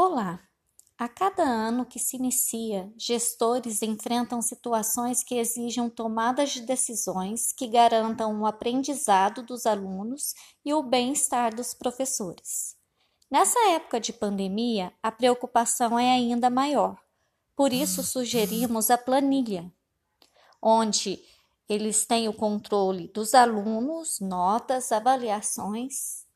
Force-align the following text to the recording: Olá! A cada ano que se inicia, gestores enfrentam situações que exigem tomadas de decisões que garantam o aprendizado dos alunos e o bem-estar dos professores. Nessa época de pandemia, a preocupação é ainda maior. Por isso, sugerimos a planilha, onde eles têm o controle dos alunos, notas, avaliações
Olá! 0.00 0.38
A 0.96 1.08
cada 1.08 1.42
ano 1.42 1.84
que 1.84 1.98
se 1.98 2.16
inicia, 2.16 2.88
gestores 2.96 3.82
enfrentam 3.82 4.40
situações 4.40 5.24
que 5.24 5.34
exigem 5.34 5.90
tomadas 5.90 6.50
de 6.50 6.60
decisões 6.60 7.52
que 7.52 7.66
garantam 7.66 8.40
o 8.40 8.46
aprendizado 8.46 9.42
dos 9.42 9.66
alunos 9.66 10.34
e 10.64 10.72
o 10.72 10.84
bem-estar 10.84 11.52
dos 11.52 11.74
professores. 11.74 12.76
Nessa 13.28 13.58
época 13.70 13.98
de 13.98 14.12
pandemia, 14.12 14.92
a 15.02 15.10
preocupação 15.10 15.98
é 15.98 16.12
ainda 16.12 16.48
maior. 16.48 16.96
Por 17.56 17.72
isso, 17.72 18.04
sugerimos 18.04 18.92
a 18.92 18.96
planilha, 18.96 19.68
onde 20.62 21.20
eles 21.68 22.06
têm 22.06 22.28
o 22.28 22.32
controle 22.32 23.08
dos 23.08 23.34
alunos, 23.34 24.20
notas, 24.20 24.92
avaliações 24.92 26.27